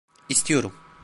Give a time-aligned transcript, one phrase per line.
[0.29, 0.73] İstiyorum.